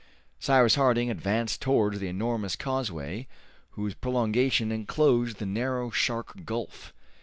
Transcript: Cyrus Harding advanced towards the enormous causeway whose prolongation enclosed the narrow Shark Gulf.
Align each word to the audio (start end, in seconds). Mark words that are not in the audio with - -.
Cyrus 0.39 0.73
Harding 0.73 1.11
advanced 1.11 1.61
towards 1.61 1.99
the 1.99 2.07
enormous 2.09 2.55
causeway 2.55 3.27
whose 3.73 3.93
prolongation 3.93 4.71
enclosed 4.71 5.37
the 5.37 5.45
narrow 5.45 5.91
Shark 5.91 6.43
Gulf. 6.43 6.91